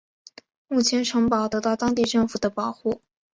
[0.67, 3.03] 目前城堡得到当地政府的保护。